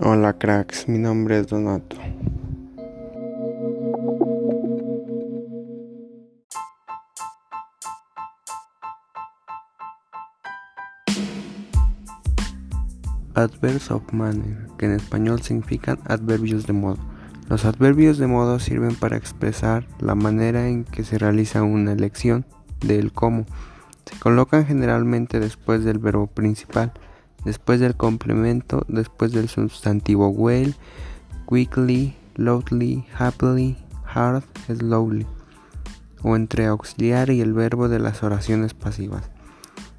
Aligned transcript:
Hola 0.00 0.32
cracks, 0.32 0.88
mi 0.88 0.98
nombre 0.98 1.38
es 1.38 1.46
Donato. 1.46 1.96
Adverbs 13.34 13.92
of 13.92 14.02
manner, 14.12 14.66
que 14.78 14.86
en 14.86 14.92
español 14.92 15.42
significan 15.42 16.00
adverbios 16.06 16.66
de 16.66 16.72
modo. 16.72 16.98
Los 17.48 17.64
adverbios 17.64 18.18
de 18.18 18.26
modo 18.26 18.58
sirven 18.58 18.96
para 18.96 19.16
expresar 19.16 19.86
la 20.00 20.16
manera 20.16 20.66
en 20.66 20.82
que 20.82 21.04
se 21.04 21.18
realiza 21.18 21.62
una 21.62 21.92
elección 21.92 22.44
del 22.80 23.12
cómo. 23.12 23.46
Se 24.06 24.18
colocan 24.18 24.66
generalmente 24.66 25.38
después 25.38 25.84
del 25.84 26.00
verbo 26.00 26.26
principal 26.26 26.92
después 27.44 27.80
del 27.80 27.96
complemento, 27.96 28.84
después 28.88 29.32
del 29.32 29.48
sustantivo 29.48 30.28
well, 30.28 30.74
quickly, 31.48 32.16
loudly, 32.36 33.06
happily, 33.16 33.76
hard, 34.04 34.44
slowly, 34.66 35.26
o 36.22 36.36
entre 36.36 36.66
auxiliar 36.66 37.30
y 37.30 37.40
el 37.40 37.52
verbo 37.52 37.88
de 37.88 37.98
las 37.98 38.22
oraciones 38.22 38.74
pasivas. 38.74 39.30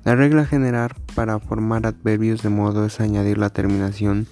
La 0.03 0.15
regla 0.15 0.45
general 0.45 0.91
para 1.15 1.39
formar 1.39 1.87
adverbios 1.87 2.43
de 2.43 2.49
modo 2.49 2.85
es 2.85 2.99
añadir 2.99 3.37
la 3.37 3.49
terminación 3.49 4.27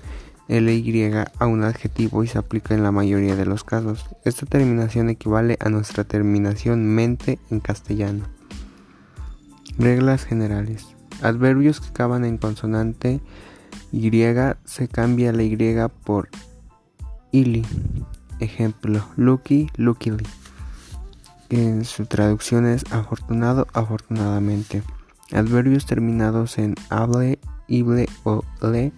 ly 0.47 1.11
a 1.39 1.47
un 1.47 1.63
adjetivo 1.63 2.23
y 2.23 2.27
se 2.27 2.37
aplica 2.37 2.75
en 2.75 2.83
la 2.83 2.91
mayoría 2.91 3.35
de 3.35 3.45
los 3.45 3.63
casos. 3.63 4.05
Esta 4.23 4.45
terminación 4.45 5.09
equivale 5.09 5.57
a 5.59 5.69
nuestra 5.69 6.03
terminación 6.03 6.85
mente 6.85 7.39
en 7.49 7.59
castellano. 7.59 8.25
Reglas 9.77 10.25
generales. 10.25 10.95
Adverbios 11.23 11.81
que 11.81 11.89
acaban 11.89 12.25
en 12.25 12.37
consonante 12.37 13.21
Y 13.91 14.11
se 14.65 14.87
cambia 14.87 15.33
la 15.33 15.43
Y 15.43 15.87
por 16.03 16.29
ili. 17.31 17.65
Ejemplo, 18.39 19.05
lucky, 19.15 19.69
luckily. 19.77 20.25
En 21.49 21.85
su 21.85 22.05
traducción 22.05 22.65
es 22.65 22.83
afortunado, 22.91 23.67
afortunadamente. 23.73 24.83
Adverbios 25.31 25.85
terminados 25.85 26.57
en 26.57 26.75
hable, 26.89 27.39
ible 27.67 28.07
o 28.23 28.43
le 28.61 28.91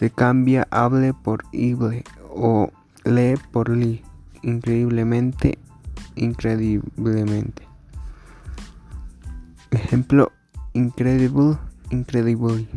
se 0.00 0.08
cambia 0.08 0.66
hable 0.70 1.12
por 1.12 1.44
ible 1.52 2.04
o 2.30 2.70
le 3.04 3.36
por 3.52 3.68
li. 3.68 4.02
Increíblemente, 4.40 5.58
increíblemente. 6.16 7.68
Ejemplo, 9.70 10.32
incredible, 10.72 11.58
incredibly. 11.90 12.68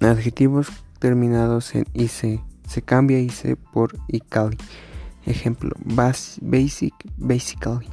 Adjetivos 0.00 0.68
terminados 0.98 1.74
en 1.74 1.84
ic 1.94 2.42
se 2.66 2.82
cambia 2.82 3.18
ic 3.18 3.56
por 3.72 3.98
icali. 4.08 4.58
Ejemplo, 5.26 5.72
basic, 5.84 6.94
basically. 7.16 7.88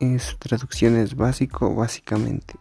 En 0.00 0.18
su 0.18 0.36
traducción 0.36 0.96
es 0.96 1.14
básico, 1.14 1.74
básicamente. 1.74 2.54